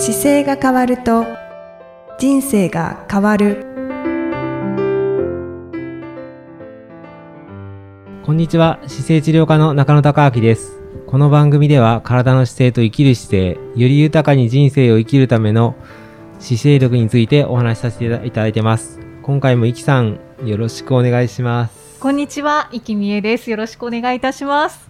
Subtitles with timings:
[0.00, 1.26] 姿勢が変わると
[2.20, 3.66] 人生が変わる。
[8.24, 8.78] こんにちは。
[8.86, 10.80] 姿勢治療科の中野孝明です。
[11.08, 15.74] この番組では体の姿勢と生きる姿勢より豊かに人生を生きるための
[16.38, 19.00] 姿勢力についてお話しさせていただいてます。
[19.22, 21.98] 今回もいきさんよろしくお願いします。
[21.98, 23.50] こんにちは、生きみえです。
[23.50, 24.88] よろしくお願いいたします。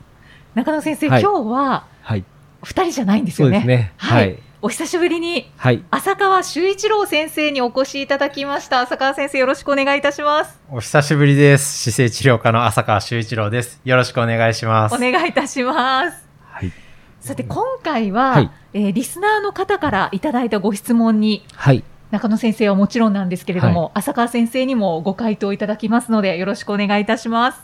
[0.55, 1.23] 中野先生、はい。
[1.23, 2.25] 今日ははい。
[2.63, 3.61] 二人じゃないんですよね。
[3.61, 3.93] そうですね。
[3.97, 4.15] は。
[4.17, 8.81] はいいお久しぶりにはい浅川修一郎先生にお越しいただきました。
[8.81, 10.59] 浅川先生、よろしくお願いいたします。
[10.69, 11.91] お久しぶりです。
[11.93, 13.81] 姿勢治療科の浅川修一郎です。
[13.85, 14.95] よろしくお願いします。
[14.97, 16.27] お願いいたします。
[16.43, 16.73] はい
[17.21, 27.61] さて、今回は、はいえーリスナーの方からいただいたご質問に、はい中野先生はもちろんなんですけれども、浅川先生にもご回答いただきますので、よろしくお願いいたします。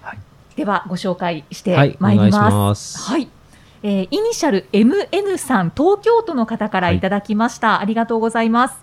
[0.00, 0.18] はい
[0.56, 3.28] では、ご紹介してはいまいりますはい。
[3.84, 7.80] えーイニシャル MN さん、東京都の方からいただきました。
[7.80, 8.76] ありがとうございます。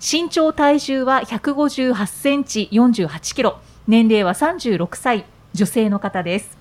[0.00, 3.58] 身長体重は158センチ48キロ。
[3.86, 6.58] 年齢は36歳、女性の方です。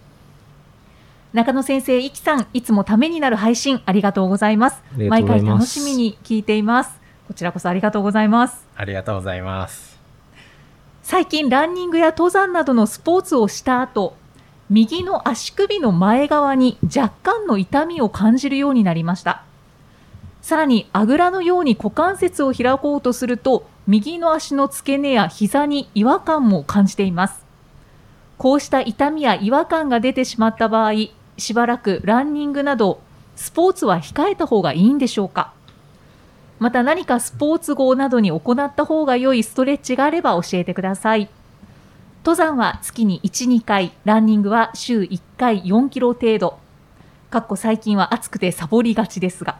[1.33, 4.81] 中野先生、いきさん、いつもためになる配信ありがとうございます。
[5.09, 6.97] ます回楽しみに聞いています。
[7.27, 8.65] こちらこそありがとうございます。
[8.77, 9.99] ありがとうございます。
[11.03, 14.15] 最近ランニングや登山などのスポーツをした後
[14.69, 19.43] 右の足首の前側に若干の痛みを感じるようになりました。
[20.41, 27.45] さらにあぐらのように股関節を開こうとすると右の足の付け根や膝に違和感も感じています。
[28.37, 30.91] こうした痛みや違和感が出てしまった場合
[31.37, 32.99] しばらくランニングなど
[33.35, 35.53] スポーツは控えた方がいいんでしょうか。
[36.59, 41.29] また何かスポーツ号などに行った方が良いストレッチがあれば教えてください。
[42.27, 46.59] 登山は月に1、2回、ランニングは週1回4キロ程度。
[47.29, 49.59] かっこ最近は暑くてサボりがちですが。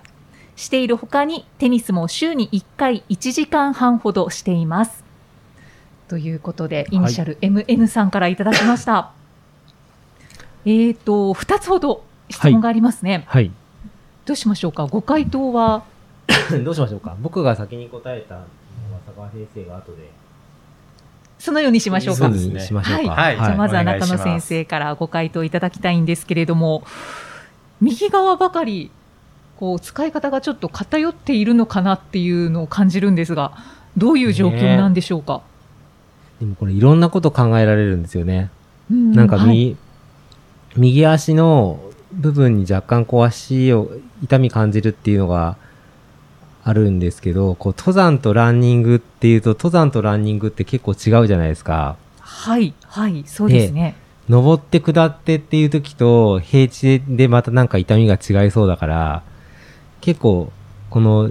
[0.57, 5.05] している他にテニスも週に1回1時間半ほどしています。
[6.09, 9.13] ということで、イニシャル MN さんからいただきました。
[10.65, 13.23] えーと、2つほど質問がありますね。
[13.27, 13.49] はい
[14.25, 14.87] どうしましょうか？
[14.87, 15.85] ご回答は？
[16.65, 17.15] どうしましょうか？
[17.21, 18.45] 僕が先に答えたのは
[19.05, 20.09] 坂川先生が後で
[21.39, 22.25] そのようにしましょうか。
[22.25, 22.59] そうですね。
[22.59, 23.11] しましょうか。
[23.11, 23.35] はい。
[23.35, 26.83] じゃあまずは中野先生からご回答いただきたいんですけれども、
[27.79, 28.91] 右側ばかり
[29.57, 33.53] こう使い方がちょっと偏っているのかなっていうのを感じるんですが、
[33.95, 35.41] どういう状況なんでしょうか？
[36.39, 38.49] でもこれいろんなこと考えられるんですよね。
[38.91, 39.47] うなんかはい。
[39.49, 39.77] 右,、
[40.75, 41.79] 右足の
[42.13, 43.91] 部分に若干こう足を
[44.23, 45.57] 痛み感じるっていうのが
[46.67, 51.95] あるんですけど、こう登山とランニングっていうと、登山とランニングって結構違うじゃないですか。
[52.19, 53.95] はい、はい、そうですね。
[54.27, 59.23] 登って下ってっていう時と、平地でまたなんか痛みが違いそうだから、
[60.01, 60.51] 結構、
[60.89, 61.29] この、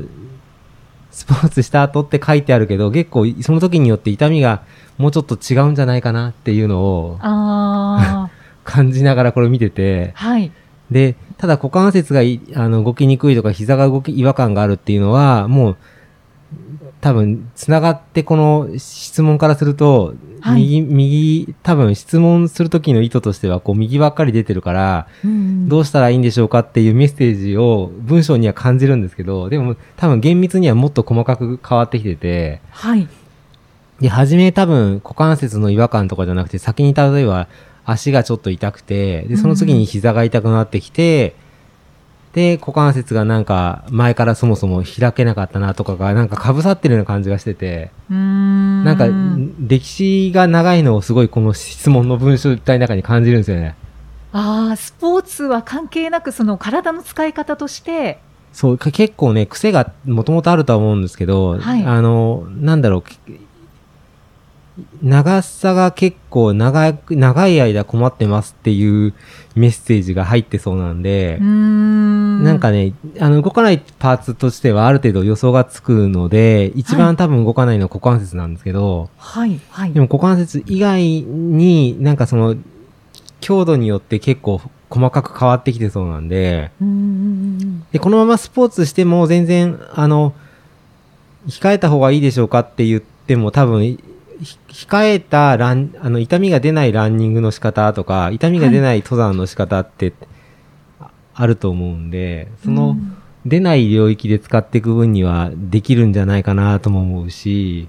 [1.10, 4.62] スポーツした後って書いてあるけど、結構その時によって痛みが
[4.97, 8.30] もうちょっと違うんじゃないかなっていうのをあ
[8.64, 10.53] 感じながらこれ見てて、あ、はい、
[10.91, 15.76] で、ただ股関節がいあの動きにくいとか膝が動き違和感があるっていうのは、もう
[17.00, 20.62] 多分繋がってこの質問からすると、はい。
[20.62, 33.08] 右、右、多分質問する時の意図としてはこう右ばっかり出てるから、うんどうしたらいいんでしょうかっていうメッセージを文章には感じるんですけど、でも多分厳密にはもっと細かく変わってきてて、はい、
[34.00, 37.48] で、初め多分股関節の違和感とかじゃなくて、先に例えば
[37.86, 41.34] 足がちょっと痛くて、で、その次に膝が痛くなってきて、
[42.32, 49.06] で、股関節がなんか前からそもそも開けなかったなとかがなんか被さってるような感じがしてて、なんか
[49.58, 53.74] 歴史が長いのをすごいこの質問の文章体の中に感じるんですよね。
[54.32, 58.18] ああ、スポーツは関係なくその体の使い方として、
[58.53, 61.84] そう、か結構ね、癖がもともとあるとは思うんですけど、はい。
[61.84, 63.14] あの、なんだろう、け
[65.03, 69.14] 長さが結構長く、長い間困ってますっていう
[69.54, 80.01] メッセージが入ってそうなんでんなんかね、あの、動かないパーツとしてはある程度予想がつくので、一番多分動かないのは股関節なんですけど、はい、はいで。
[80.01, 82.56] も股関節以外になんかその、
[83.41, 84.60] 強度によって結構
[84.91, 90.34] 細かく変わってきてそうなんで、んで、このままスポーツしても全然、あの、
[91.47, 93.98] 控えた方がいいでしょうかって言っても多分、ひ
[94.68, 100.12] 控えたラン、あの、痛みが出ないランニングの仕方とか、痛みが出ない登山の仕方って、
[101.00, 103.16] ああると思うんで、その、うん
[103.47, 107.88] 出ない領域で使っていく分にはできるんじゃないかなとも思うし、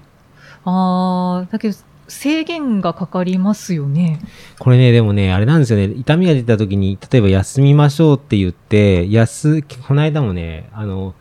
[0.64, 4.20] ああ、だけど、制限がかかりますよね。
[4.58, 5.92] これね、でもね、あれなんですよね。
[5.96, 11.14] 痛みが出た時に、例えば休みましょうって言って、休、この間もね、あの、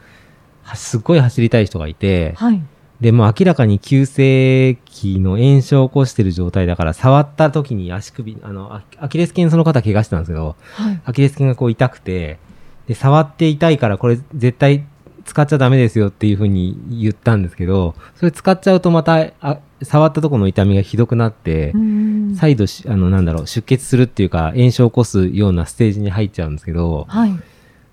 [0.76, 2.62] すっごい走りたい人がいて、はい。
[3.02, 11.02] で、もう明らかに急性期の炎症を起こしてる状態だから、触った時に足首、あの、アアキレス腱その方怪我したんですけど、はい。
[11.06, 12.40] アキレス腱がこう痛くて、
[12.88, 14.86] で、触って痛いからこれ絶対
[15.26, 27.36] 使っちゃダメですよっていうふうに言ったんですけど、それ使っちゃうとまた、あ触ったところの痛みがひどくなって、うん再度し、あの、なんだろう、出血するっていうか、炎症を起こすようなステージに入っちゃうんですけど、はい。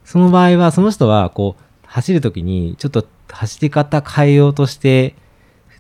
[0.04, 1.62] その場合は、その人は、こう、
[1.94, 5.14] 走るときに、ちょっと走り方変えようとして、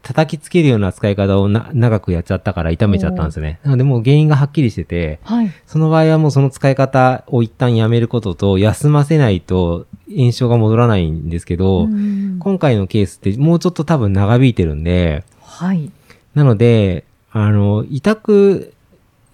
[0.02, 3.58] 叩きつけるような使い方をな長くやっちゃったから痛めちゃったんですよね。
[3.64, 5.50] なのでもう原因がはっきりしてて、はい。
[5.66, 15.90] その場合はもうその使い方を一旦やめることと、休ませないと炎症が戻らないんですけど、うん今回のケースってもうちょっと多分長引いてるんで、はい。
[16.34, 18.72] なので、あの、痛く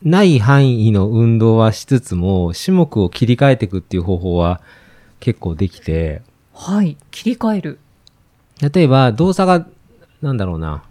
[0.02, 4.62] ない範囲の運動はしつつも、種目を切り替えていくっていう方法は
[5.18, 6.22] 結構できて、
[6.54, 6.96] はい。
[7.10, 7.78] 切り替える。
[8.72, 9.66] 例えば動作が、
[10.22, 10.82] なんだろうな、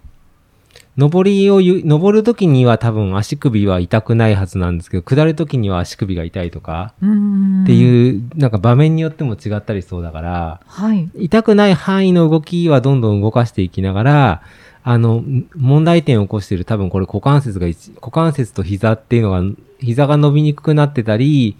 [0.97, 11.09] 上りをゆ、登るときには多分足首は痛くないはずなんですけど、下るときには足首が痛いとか、うんっていう、なんか場面によっても違ったりしそうだから、はい。
[11.15, 14.41] 痛くない範囲の動きはどんどん動かしていきながら、
[14.83, 15.23] あの、
[15.55, 19.41] 問題点を起こしている多分これ股関節が一、股関節と膝っていうのが、
[19.79, 21.55] 膝が伸びにくくなってたり、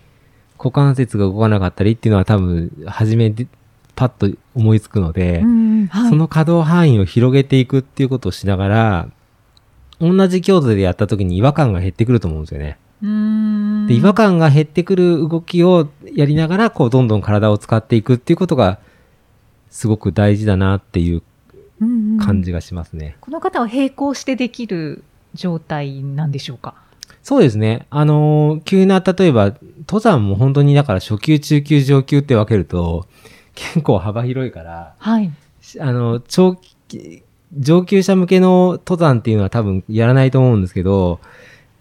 [0.57, 3.48] 股関節が動かなかったりっていうのは多分、初めで、
[4.00, 6.10] パッと思いつくので、うんはい。
[6.10, 9.10] その可動範囲を広げていくっていうことをしながら、
[10.00, 12.78] 同じ強度でやった時に違和感が減ってくると思うんですよね。
[13.04, 18.80] うんで、違和感が減ってくる動きをやりながら、こう、どんどん体を使っていくっていうことが、
[19.69, 21.22] すごく大事だなっていう
[22.19, 23.18] 感じがしますね。
[23.19, 25.04] この方は並行してできる
[25.34, 26.75] 状態なんでしょうか？
[27.22, 27.86] そうですね。
[27.90, 33.07] あのー急な、例えば、登山も本当にだから初級、中級、上級って分けると、
[33.60, 35.32] 結構幅広いから、はい。
[35.62, 36.56] しあの、長
[36.88, 37.24] 期、
[37.58, 41.20] 上級者向けの登山っていうのは多分やらないと思うんですけど、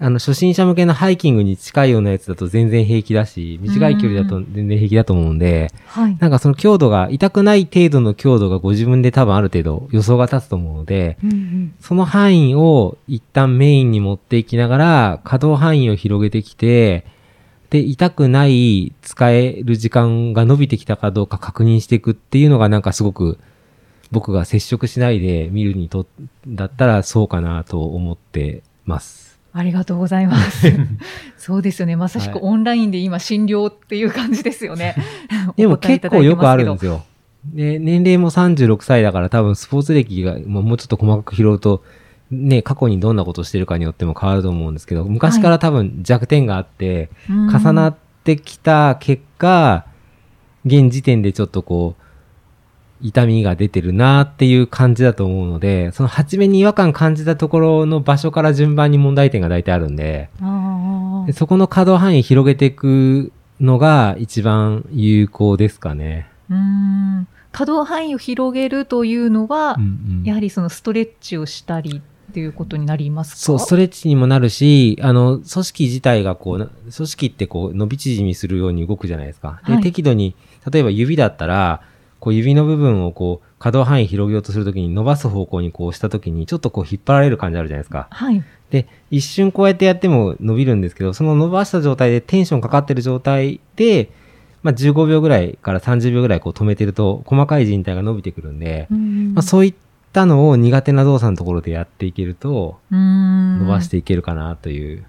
[0.01, 6.17] あの、初心者向けのハイキングに近いようなやつだと全然平気だし、短い距離だと全然平気だと思うんで、はい。
[6.21, 17.05] なんかその強度が、痛くない程度の強度がご自分で多分ある程度予想が立つと思うので、うんうんその範囲を一旦メインに持っていきながら、可動範囲を広げてきて、
[17.70, 23.38] で、痛くない使える時間が伸びてきたかどうか確認していくっていうのがなんかすごく
[24.11, 26.06] 僕が接触しないで見るにと、
[26.47, 29.38] だったらそうかなと思ってます。
[29.53, 30.73] ありがとうございます。
[31.37, 31.97] そうですよね。
[31.97, 34.94] まさしくはいオンラインで今診療っていう感じですよね。
[35.56, 37.05] で もお答えいただいて結構よくあるんまですよ。
[37.44, 41.82] で、年齢も36歳だから多分スポーツ歴がもうもうちょっと細かく拾うと、
[42.31, 49.87] ね、過去にどんなことをしてるかによっても変わると思うんですけど、昔から多分弱点があって、けど重なってきた結果、
[50.65, 52.03] 現時点でちょっとこう、
[53.01, 66.29] 痛みが出てるなっていう感じだと思うので、その初めに違和感感じたところの場所から順番に問題点が大体あるんで、あでそこの可動範囲広げていくのが一番有効ですかね。
[66.51, 67.29] ーうん。
[67.53, 69.87] 可動範囲を広げるというのは、うんう
[70.23, 70.25] ん。
[70.25, 73.37] やはりそのストレッチをしたりっていうことになりますか？
[73.39, 79.61] そう、ストレッチにもなるし、あの、組織自体がこうな、組織ってこう伸び縮みするように動くじゃないですか。
[79.67, 80.35] で、はい適度に、
[80.70, 81.82] 例えば指だったら、
[82.20, 88.08] こう指の部分をこう、可動範囲広げようとするときに伸ばす方向にこうしたときに、ちょっとこう引っ張られる感じあるじゃないですか。
[88.11, 88.43] はい。
[88.70, 94.11] で、一瞬こうやってやっても伸びるんですけど、その伸ばした状態でテンションかかってる状態で、
[94.63, 99.75] まあ、15秒ぐらいから30秒ぐらいこう止めてると、細かい人体が伸びてくるんで、うんまあ、そういっ
[100.19, 105.05] たのを苦手な動作のところでやっていけると、うん伸ばしていけるかなという、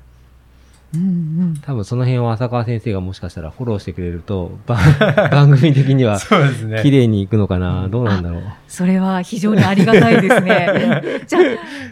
[0.93, 1.03] うんう
[1.45, 4.75] ん多分その辺を浅川先生がもしかしたらフォローしてくれると、ば
[5.31, 6.81] 番組的には そうですね。
[6.83, 8.41] 綺麗にいくのかな、どうなんだろう？
[8.67, 11.01] それは非常にありがたいですね。
[11.27, 11.39] じゃ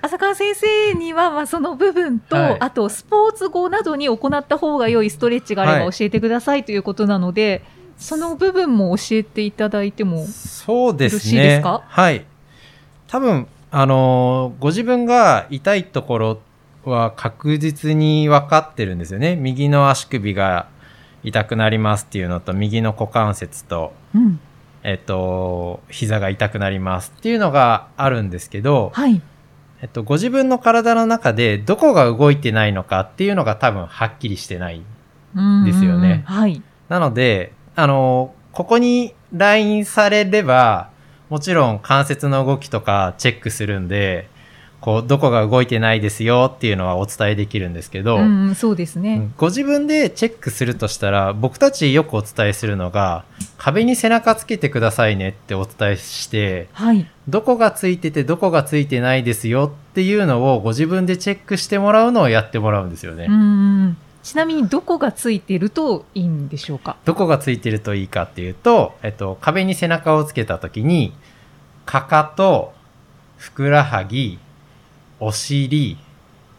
[0.01, 7.61] あ、浅川先生には、まあ、その部分と、はいあと、スポーツ後などに行った方が良いストレッチがあれはいば教えてくださいということなので、
[7.99, 10.25] その部分も教えていただいても。
[10.25, 11.17] そうですね。
[11.17, 11.81] よろしいですか？
[11.87, 12.25] はい。
[13.07, 16.39] 多分、あのーご自分が痛いところ
[16.85, 19.35] は確実に分かってるんですよね。
[19.35, 20.67] 右の足首が
[21.23, 24.39] 痛くなりますっていうのと、右の股関節と、うん。
[24.83, 29.21] えっと、膝が痛くなりますっていうのがあるんですけど、はい。
[29.81, 34.81] えっと、ご自分の体の中でどこが動いてないのかっていうのが多分はっきりしてない。
[35.65, 36.61] ですよねはい。
[36.89, 40.89] なので、あの、ここにラインされれば、
[41.29, 44.29] もちろん関節の動きとかチェックするんで、
[44.79, 49.15] こう、どこが動いてないですよっていうのはお伝えできるんですけど、うん、そうですね。
[49.15, 53.25] うんご自分でチェックするとしたら、僕たちよくお伝えするのが、
[53.57, 57.07] 壁に背中つけてくださいねってお伝えして、はい。
[57.27, 63.25] どこがついててどこがついてないですよっていうのをご自分でチェックしてもらうのをやってもらうんですよね。
[63.27, 63.97] うん。
[64.27, 66.97] ちなみにどこがついてるといいんでしょうか？
[67.05, 71.13] どこがついてるといいかっていうと、えっと、壁に背中をつけた時に、
[71.85, 72.73] かかと、
[73.37, 74.37] ふくらはぎ、
[75.21, 75.97] お尻、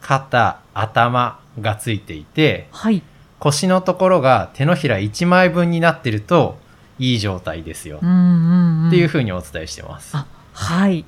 [0.01, 3.03] 肩、頭がついていて、はい。
[3.37, 6.57] 腰のところが手のひら1枚分になってると
[6.97, 7.99] いい状態ですよ。
[8.01, 8.87] うんうん、うん。
[8.87, 10.17] っていうふうにお伝えしてます。
[10.17, 11.05] あ、はい。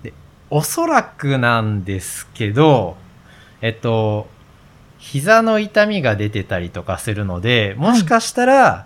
[0.51, 2.97] おそらくなんですけど、
[3.61, 4.27] えっと、
[5.01, 8.85] 膝の痛みが出てたりとかするので、もしかしたら、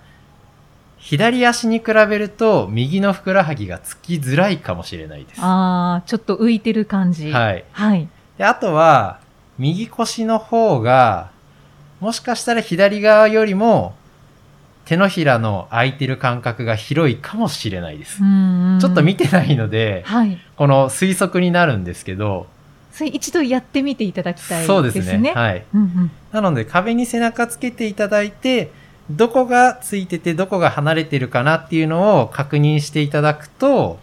[0.98, 5.41] 左足に比べると右のふくらはぎがつきづらいかもしれないです。
[5.41, 7.29] ああ、ちょっと浮いてる感じ。
[7.31, 7.65] はい。
[7.74, 8.07] はい。
[8.38, 9.19] であとは、
[9.60, 11.31] 右腰の方が、
[12.00, 13.93] もしかしたら左側よりも、
[14.86, 18.19] 手のひらの空いてる感覚が広いかもしれないです。
[18.19, 20.39] ちょっと見てないので、はい。
[20.55, 22.48] この推測になるんですけど、
[22.95, 24.67] それ一度やってみていただきたいですね。
[24.67, 25.33] そうですね。
[25.33, 25.65] はい。
[25.73, 26.11] うんうん。
[26.31, 28.71] なので壁に背中つけていただいて、
[29.11, 33.99] どこがついててどこが離れてるかなっていうのを確認していただくと、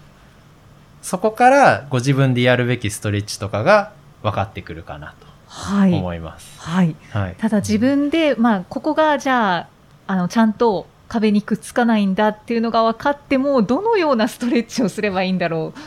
[1.01, 5.95] そこからご自分でやるべきストレッチとかが分かってくるかなとはい。
[5.95, 6.61] 思います。
[6.61, 6.95] はい。
[7.11, 7.35] はい。
[7.39, 9.69] ただ自分で、まあ、ここがじゃあ、
[10.07, 15.83] あの、ちゃんと壁にくっつかないんだっていうのが分かっても、どのようなストレッチをすればいいんだろうっ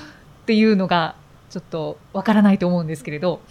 [0.47, 1.15] ていうのが、
[1.49, 3.41] ちょっと分からないと思うんですけれど、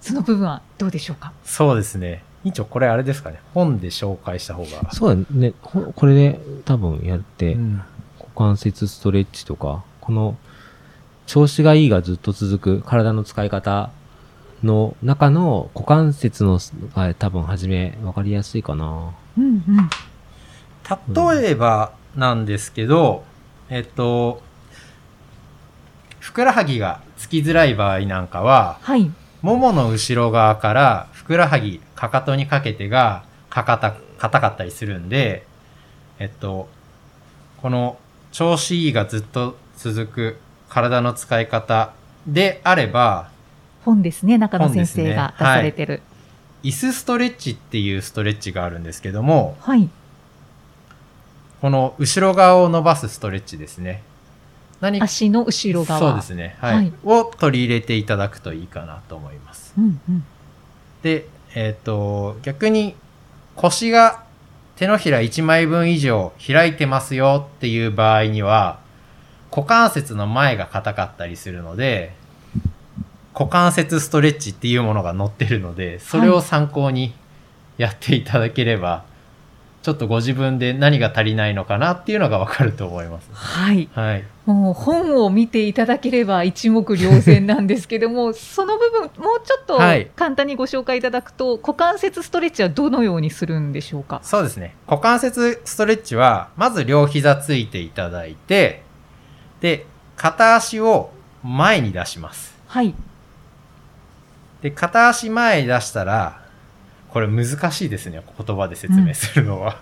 [0.00, 1.32] その部分はどうでしょうか？
[1.44, 2.24] そうですね。
[2.44, 3.40] 委員長、これあれですかね。
[3.54, 4.92] 本で紹介した方が。
[4.92, 5.52] そうだね。
[5.62, 7.82] ほこれで多分やって、うん
[8.34, 10.38] 股関節ストレッチとか、この
[11.26, 13.90] 調子がいいがずっと続く体の使い方
[14.64, 16.58] の中の股関節の
[16.96, 19.12] が多分初め分かりやすいかな。
[19.36, 19.90] うんうん。
[21.14, 23.22] 例えばなんですけど、
[23.68, 24.40] えっと、
[26.18, 29.08] ふくらはぎがつきづらい場合なんかは、はい。
[29.42, 35.46] ももの後ろ側からふくらはぎ、かかとにかけてがかかた、硬かったりするんで、
[36.18, 36.68] えっと、
[37.60, 37.96] この
[38.32, 40.36] 調子いいがずっと続く
[40.68, 41.92] 体の使い方
[42.26, 43.30] であれば、
[43.84, 46.02] 本ですね、中野先生が出されてる。
[46.64, 49.88] 椅子ストレッチっていうストレッチがあるんですけども、はい。
[51.60, 54.02] この後ろ側を伸ばすストレッチですね。
[54.82, 56.00] 何足の後ろ側。
[56.00, 56.56] そうですね。
[56.60, 56.74] はい。
[56.74, 59.72] はいを取り入れていただくといいかなと思います。
[59.78, 60.24] うんうん。
[61.02, 62.96] で、えっ、と、逆に
[63.54, 64.24] 腰が
[64.74, 68.80] 手のひら1枚分以上開いてますよっていう場合には、
[69.52, 72.14] 股関節の前が硬かったりするので、
[73.34, 77.14] 股関節ストレッチっていうものが載ってるので、それを参考に
[77.78, 79.04] やっていただければ、
[79.82, 83.28] ちょっとご自分で何が足りないのかなっていうのがわかると思います。
[83.32, 83.88] はい。
[83.94, 84.24] はい。
[84.46, 89.10] もう本を見ていただければ一目瞭然なんですけども、 その部分、もう
[89.44, 94.20] ちょっとはい簡単にご紹介いただくと、股関節ストレッチはどのようにするんでしょうか？
[94.22, 94.74] そうですね。
[94.86, 98.82] 股関節ストレッチは、まず両膝ついていただいて、
[99.60, 99.86] で、
[100.16, 101.10] 片足を
[101.42, 102.54] 前に出します。
[102.68, 102.94] はい。
[104.62, 106.41] で、片足前に出したら、
[107.12, 108.22] これ難しいですね。
[108.38, 109.76] 言葉で説明するのは。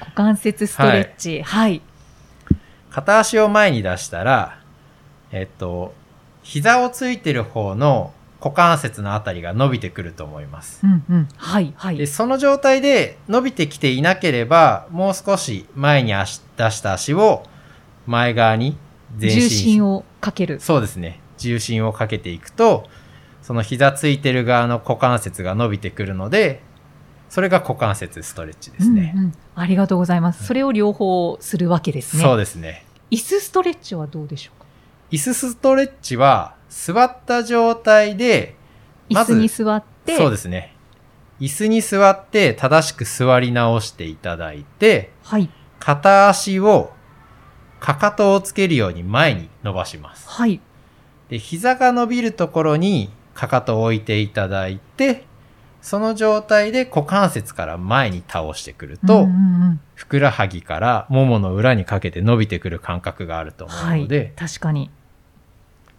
[0.00, 1.42] 股関節ストレッチ。
[1.42, 1.80] はい。
[2.90, 4.60] 片足を前に出したら、
[5.32, 5.94] えっと、
[6.42, 10.80] 膝をついてる方の股関節のあたりが伸びてくると思います。
[10.84, 11.28] うんうん。
[11.38, 11.72] はい。
[11.74, 12.06] はいで、。
[12.06, 17.44] その状態で伸びてきていなければ、もう少し前に足出した足を
[18.06, 18.76] 前側に
[19.18, 20.60] 前進重心をかける。
[20.60, 21.20] そうですね。
[21.38, 22.88] 重心をかけていくと、
[23.48, 26.60] その膝ついてる側の股関節が伸びてくるので、
[27.30, 29.14] それが股関節ストレッチですね。
[29.16, 30.44] うんうんありがとうございます。
[30.44, 32.22] それを両方するわけですね。
[32.22, 32.84] そうですね。
[33.10, 34.66] 椅子ストレッチはどうでしょうか？
[35.10, 38.54] 椅子ストレッチは、座った状態で、
[39.08, 40.76] まず椅子に座って、そうですね。
[41.40, 45.48] 椅子に座って正しく座り直していただいて、はい。
[45.78, 46.92] 片足を
[47.80, 50.28] かかとをつけるように前に伸ばします。
[50.28, 50.60] はい。
[51.30, 55.24] で、膝が伸びるところにかかとを置いていただいて、
[55.80, 64.32] その状態で股関節から前に倒してくると、うんうんうんふくらはぎからももの裏にかけて伸びてくる感覚があると思はいうので、。
[64.36, 64.90] 確かに。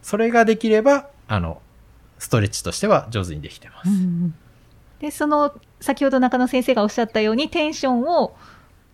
[0.00, 1.60] それができれば、あの、
[2.18, 3.90] ストレッチとしては上手にできてます。
[3.90, 4.34] うんうん
[5.00, 8.34] で、その、先ほど中野先生がおっしゃったように、テンションを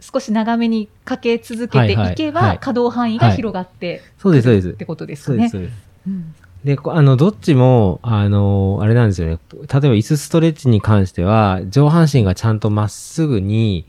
[0.00, 4.84] 少し長めにかけ続けていけば、はいはいはい可動範囲が広がってそうです、そうですって。
[4.84, 5.66] ことですそうです、かね。
[5.66, 5.86] そうです。
[6.08, 6.34] うん
[6.64, 9.38] で、こあの、どっちも、あの、あれなんですよね。
[9.52, 13.86] 例えば椅子ストレッチに関しては、上半身がちゃんとまっすぐに、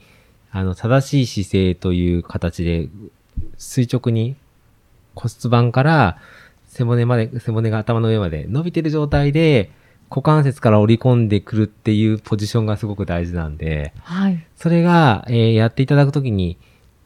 [0.52, 2.90] あの、正しい姿勢という形で
[3.58, 4.36] 垂直に
[5.16, 6.18] 骨盤から
[6.68, 9.72] 背骨まで、背骨が頭の上まで伸びてる状態で
[10.10, 14.46] 股関節から折り込んでくるっていうポジションがすごく大事なんで、はい。
[14.56, 16.58] それが、えーやっていただくときに、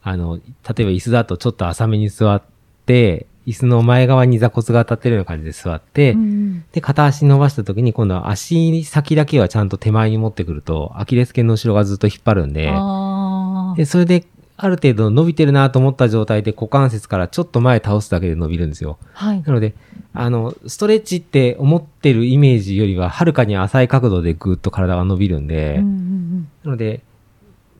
[0.02, 2.42] あの、例えば椅子だとちょっと浅めに座っ
[2.86, 14.24] て、椅子の前側に座骨が当たってるような感じで座って、うんで、片足伸ばしたときに今度は足先だけはちゃんと手前に持ってくると、アキレス腱の後ろがずっと引っ張るんで、あで、それで、
[14.56, 18.98] ある程度伸びてるなと思った状態で股関節からちょっと前倒すだけで伸びるんですよ。
[19.14, 19.26] あ。
[19.26, 19.42] はい。
[19.42, 19.74] なので、
[20.12, 27.02] あの、ストレッチって思ってるイメージよりは、はるかに浅い角度でぐーっと体が伸びるんで、うんうんなので、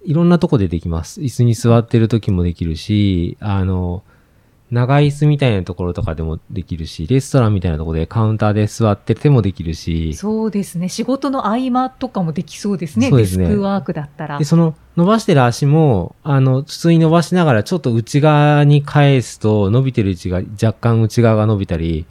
[0.05, 1.21] いろんなとこでできます。
[1.21, 4.03] 椅子に座ってる時もできるし、あの、
[4.73, 10.89] 長い椅子みたいなところとかでもできるし、レストランみたいなところでカウンターで座っててもできるうんし、そうですね。
[10.89, 13.11] 仕事の合間とかもできそうですね。
[13.11, 14.47] そうですねデスクワークだったらで、。
[14.47, 22.07] その伸ばしてる足も、あの、普通に伸ばしながらちょっと内側に返すと、伸びてる位置が若干内側が伸びたり、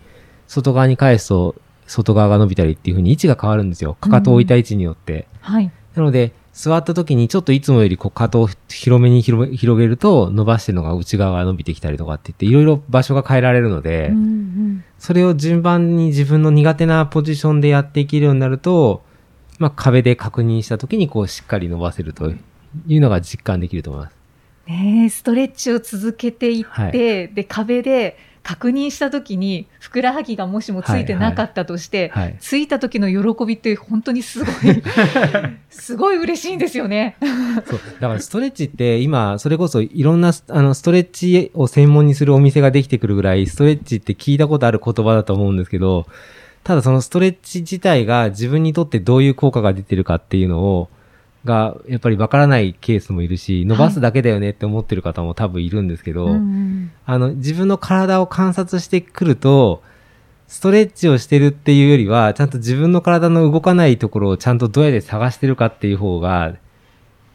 [0.47, 1.55] 外側に返すと
[1.87, 3.95] 外側が伸びたりっていう風に位置が変わるんですよ。
[3.99, 5.27] かかとを置いた位置によって。
[5.39, 5.71] はい。
[5.95, 19.01] なので、座った時にちょっといつもよりこう、かを広めに広め広げると、伸ばしてるのが内側が伸びてきたりとかって言って、いろいろ場所が変えられるので、うんうんそれを順番に自分の苦手なポジションでやっていけるようになると、
[19.57, 22.29] まあ、壁で確認した時にこう、しっかり伸ばせると
[22.87, 24.15] いうのが実感できると思います。
[24.67, 32.37] ねえストレッチを続けていって、はいで、壁で確認したときに、ふくらはぎがもしもついてなかったとして、はい。
[32.39, 34.83] ついた時の喜びって本当にすごい、
[35.69, 37.17] すごい嬉しいんですよね。
[37.67, 37.79] そう。
[37.99, 46.07] だからストレッチって今、それこそいろんなスあのストレッチを専門にするお店ができてくるぐらい、ストレッチって聞いたことある言葉だと思うんですけど、
[46.63, 50.89] ただそのストレッチ自体が自分にとってどういう効果が出てるかっていうのを、
[51.45, 59.81] が、やっぱりわからないケースもいるし、伸ばすだけだよねって思ってる方も多分いるんですけど、うんうんあの、自分の体を観察してくると、
[60.47, 66.55] ストレッチをしてるっていうよりは、ちゃんと自分の体の動かないところをちゃんとどうやって探してるかっていう方が、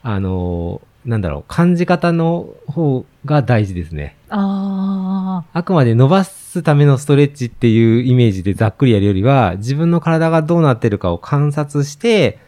[0.03, 4.16] あの、なんだろう、感じ方の方が大事ですね。
[4.29, 12.38] ああくまで伸ばすためのストレッチっていうイメージでざっくりやるよりは、自分の体がどうなってるかを観察して、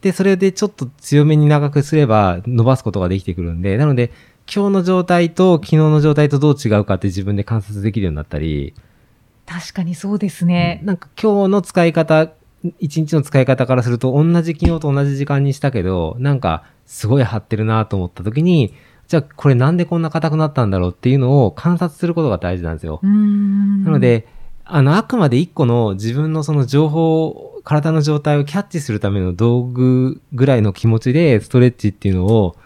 [0.00, 4.10] で、それでちょっと強めに長くすれば伸ばすことができてくるんで、なので、
[4.52, 8.74] 今日の状態と昨日の状態とどう違うかって自分で観察できるようになったり、
[9.46, 10.80] あ、確かにそうですね。
[10.84, 12.30] なんか今日の使い方、
[12.78, 18.74] 一日の使い方からすると同じ昨日と同じ時間にしたけど、なんかすごい張ってるなと思った時に、
[19.06, 23.06] じゃあこれなんでこんな硬くなったんだろうっていうのを観察することが大事なんですよう。
[23.06, 24.28] んなの、で、
[24.64, 32.56] あの、あくまで一個の自分のその情報、体の状態をキャッチするための道具ぐらいの気持ちでストレッチっていうのを、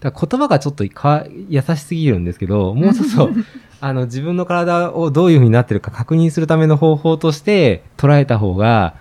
[0.00, 3.30] だ言葉がちょっとか優しすぎるんですけど、もうちょっと、
[3.80, 8.94] あの、自分の体をどういう風になってるか確認するための方法として捉えた方が、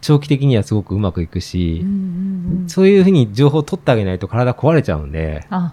[0.00, 2.68] 長期的にはすごくうまくいくしうん、うんうん。
[2.68, 5.72] そういう風に情報を取ってあげないと体壊れちゃうんで、あ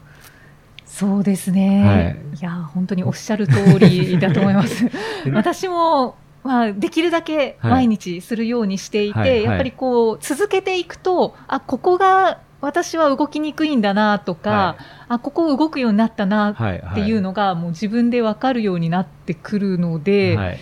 [0.85, 1.99] そうですね、は
[2.35, 2.39] い。
[2.39, 4.85] い、や本当におっしゃる通りだと思います。
[5.33, 14.77] 私も、まあ、できるだけはい毎日するようにしていて、はいはいやっぱりこう続けていくとあここが私は動きにくいんだなとか、は
[15.09, 16.91] あここ動くようになったなはい、はい。
[16.91, 20.59] っていうのがもう自分で分かるようになってくるので、はい、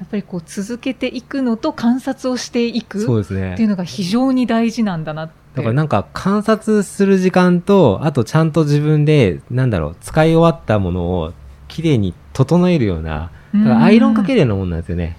[0.00, 3.68] やっぱりこう続けていくのと観察をしていくっていう。
[3.68, 5.34] のが非常に大事なんだなって。
[5.54, 11.32] だからなんか観察する時間と、あとちゃんと自分で、なんだろう、使い終わったものを
[11.68, 15.16] きれいに整えるような、だからアイロンかけるようなもんなんですよね。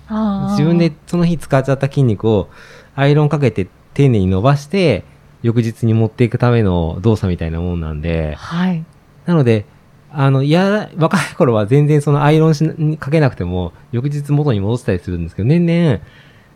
[0.51, 2.49] 自分でその日使っちゃった筋肉を
[2.95, 5.03] アイロンかけて丁寧に伸ばして、
[5.43, 8.83] 翌日に持っていくための動作みたいなもんなんで、はい
[9.25, 9.65] なので、
[10.11, 15.99] あの、いや、若い頃は全然そのアイロンしなかけなくても、翌日元に戻せたりするんですけど、年々、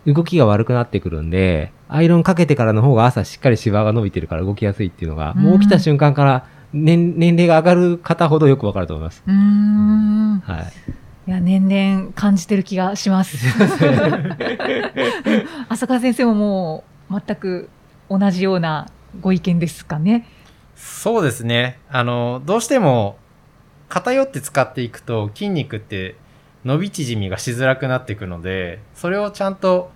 [0.07, 9.23] 動きが悪くなってくるんで、アイロンかけてからの方が朝しっかりシワが伸びてるから動きやすいっていうのが、うんもう起きた瞬間から年年齢が上がる方ほどよくわかると思います。
[9.25, 10.65] うーんはい。
[11.27, 13.37] いや、年々感じてる気がします。
[15.69, 17.69] 浅川先生ももう全く
[18.09, 18.87] 同じような
[19.21, 20.27] ご意見ですかね。
[20.75, 21.79] そうですね。
[21.89, 23.17] あの、どうしても
[23.89, 26.15] 偏って使っていくと筋肉って
[26.63, 29.91] 伸び縮みがしづらくなっていくので、それをちゃんと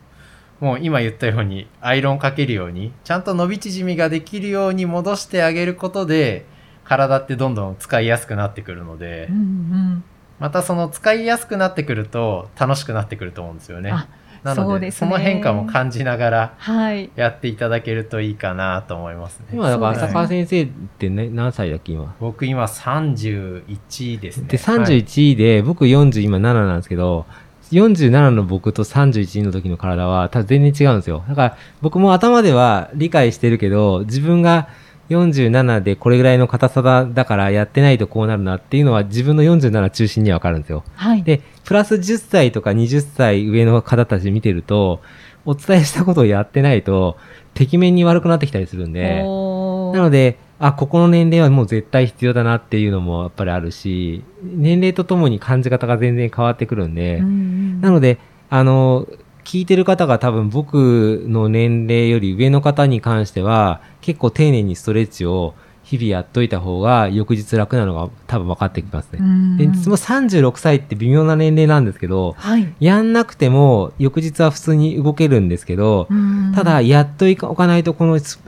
[0.59, 6.45] もう今言ったようにアイロンかけるように、ちゃんと伸び縮みができるように戻してあげることで、
[6.89, 10.03] 体ってどんどん使いやすくなってくるのでうん、うん。
[10.39, 13.91] またその使いやすくなってくると楽しくなってくると思うんですよね。
[13.91, 14.08] あ
[14.41, 17.10] なのでそうですねその変化も感じながらはい。
[17.17, 19.47] やっていただけるといいかなと思いますね。
[19.52, 22.15] 今、だから浅川先生ってね、何歳だっけ、今？
[22.21, 24.47] 僕今31ですね。
[24.47, 27.25] で、はい31で、僕40今7なんですけど、
[27.71, 31.25] 47の僕と31の時の体は全然違うんですよ。
[31.28, 34.69] だから僕も頭では理解してるけど、自分が
[35.10, 40.84] 47でこれぐらいの硬さだだからやってないとこうなるなっていうのは自分の47中心にはわかるんですよ。
[40.95, 41.24] はい。
[41.24, 45.02] で、プラス10歳とか20歳上の方たち見てると、
[45.45, 47.17] お伝えしたことをやってないと、
[47.54, 58.19] てきめんに悪くなってきたりするんで、なので、あ、ここの年齢はもう絶対必要だなっていうのもやっぱりあるし、年齢とともに感じ方が全然変わってくるんで、うんうんなので、
[58.50, 59.08] あの、
[59.43, 65.56] 聞いてる方が多分僕の年齢より上の方に関しては、結構丁寧にストレッチを
[65.89, 69.19] 日々やっといた方が翌日楽なのが多分分かってきますね。
[69.19, 72.73] うんで、も36歳って微妙な年齢なんですけど、はい。
[72.80, 78.39] やんなくても翌日は普通に動けるんですけど、うんただ、やっといかおかないと、このす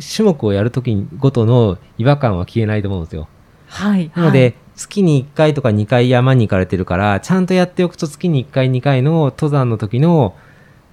[0.00, 3.28] 種目をやるときごとの違和感は消えないと思うんですよ。
[3.66, 4.10] はい。
[4.14, 10.36] なので、月に1回とか2回山に行かれてるから、ちゃんとやっておくと月に1回2回の登山の時の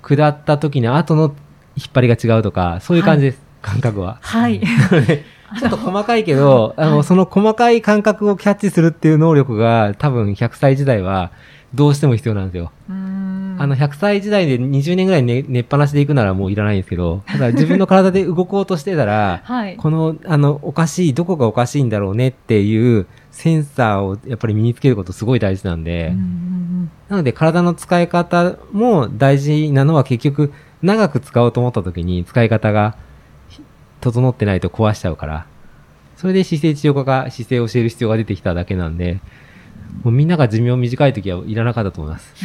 [0.01, 1.35] 下った時の後の
[1.75, 4.19] 引っ張りが違うとか、そういう感じです、感覚は。
[4.21, 4.61] はい。
[5.59, 11.31] ちょっと細かいけど、あの、その細かい感覚をキャッチするっていう能力が多分100歳時代は
[11.75, 12.71] どうしても必要なんですよ。
[12.89, 13.22] うん
[13.57, 19.77] あの、100歳時代で20年ぐらい寝寝っぱなしで行くならもういらないんですけど、ただ自分の体で動こうとしてたら、はい。
[19.77, 26.63] この、あの、おかしい、どこがおかしいんだろうねっていうセンサーをやっぱり身につけることすごい大事なんで、うんうん
[27.09, 32.97] なので体の使い方も大事なのは結局長く使おうと思った時に使い方が
[33.49, 33.61] ひ
[34.01, 35.45] 整ってないと壊しちゃうから、
[36.17, 39.19] それで姿勢治療科が姿勢を教える必要が出てきただけなんで、
[40.03, 42.33] もうみんなが寿命短い時はいらなかったと思います。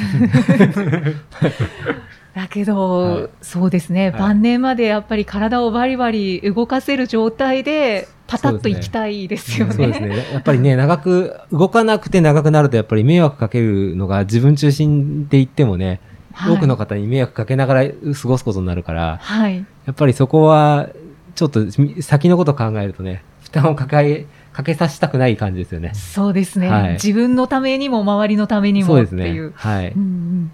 [2.35, 9.73] だけど、はいそうですね、はい晩年までやっぱり体をバリバリ動かせる状態で、パタッといきたいですよね。
[9.73, 10.17] そうですね。
[10.33, 19.57] やっぱりね、 長く、動かなくて長くなると、やっぱり迷惑かけるのが自分中心で言ってもね、はい多くの方に迷惑かけながら過ごすことになるから、はい。
[19.87, 20.89] やっぱりそこは、
[21.35, 24.27] ちょっとみ先のことを考えるとね、負担を抱え、
[24.59, 25.95] かけさせたくない感じですよね。
[25.95, 29.51] そうですね、はい自分のためにも周りのためにそうですもっていう。
[29.51, 29.53] ね。
[29.55, 30.01] はいうん。
[30.01, 30.53] うん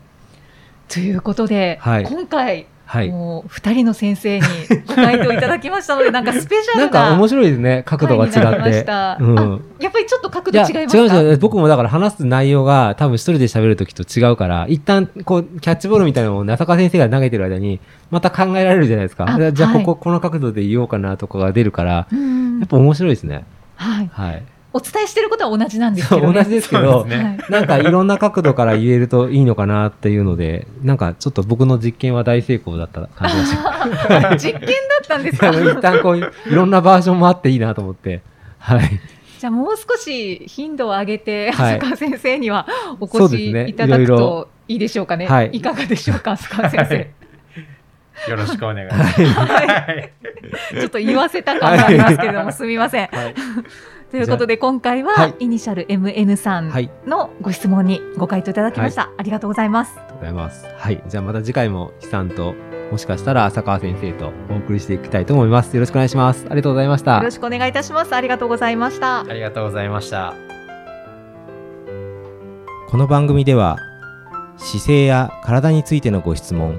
[0.86, 3.08] ということで、はい今回、はい。
[3.08, 4.46] もう2人の先生に
[4.86, 9.16] ご回答いただきましたので、 なんかスペシャなんルなか面白いですね、角度が違っしてた。
[9.18, 11.36] うんあやっぱりちょっと角度違いま違いしたますよ。
[11.38, 19.24] 僕もだから話す内容が多分一人で喋るときと違うから、一旦こう、キャッチボールみたいなのを中川先生が投げてる間に、また考えられるじゃないですか。
[19.26, 23.44] あじゃあ、じゃあはいここ、この角度で言おうかなとかが出るから、うんやっぱ面白いですね。
[23.76, 24.10] はい。
[24.12, 24.42] はい。
[24.74, 26.32] お伝えしてることは同じなんですけどね。
[26.32, 33.56] 同じですけそどねはいなんかいろんな角度から言えるといいのかなっていうので、 なんかちょっと僕の実験は大成功だった感じ
[34.08, 35.52] がし 実験だったんですた。
[35.52, 38.22] か一旦こういろんなバージョンもあっていいなと思って。
[38.58, 39.00] はい。
[39.38, 42.66] じゃあもう少し頻度を上げて、はい浅川先生には
[42.98, 45.26] お越しいただくといいでしょうかね。
[45.26, 47.23] はいいかがでしょうか、浅川先生。
[48.28, 49.22] よろしくお願いします。
[49.22, 50.12] はい
[50.72, 53.06] ちょっと言わせた感がありますけれども、すみません。
[53.08, 53.34] はい。
[54.10, 56.90] ということで、今回は、はいイニシャル MN さんはい。
[57.06, 59.10] のご質問にご回答いただきました。
[59.16, 59.92] ありがとうございます。
[59.98, 60.66] ありがとうございます。
[60.78, 61.02] はい。
[61.08, 62.54] じゃあまた次回も、悲さんと、
[62.92, 65.74] もしかしたら浅川先生とお送りしていきたいと思います。
[65.74, 66.46] よろしくお願いします。
[66.46, 67.30] ありがとうございましたよろ。
[67.30, 68.14] しくお願いいたします。
[68.14, 69.20] ありがとうございました。
[69.20, 70.34] ありがとうございました。
[72.88, 73.78] この番組では
[74.56, 76.78] 姿勢や体についてのご質問